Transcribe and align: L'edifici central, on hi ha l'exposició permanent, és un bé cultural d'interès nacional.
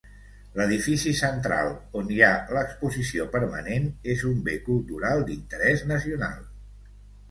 L'edifici 0.59 1.13
central, 1.19 1.69
on 2.01 2.09
hi 2.15 2.17
ha 2.29 2.31
l'exposició 2.57 3.29
permanent, 3.37 3.89
és 4.17 4.27
un 4.35 4.43
bé 4.51 4.59
cultural 4.69 5.27
d'interès 5.31 5.91
nacional. 5.97 6.47